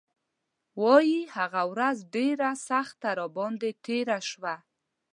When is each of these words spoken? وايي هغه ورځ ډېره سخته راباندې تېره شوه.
وايي 0.81 1.19
هغه 1.35 1.61
ورځ 1.71 1.97
ډېره 2.15 2.49
سخته 2.69 3.09
راباندې 3.19 3.71
تېره 3.85 4.19
شوه. 4.29 4.55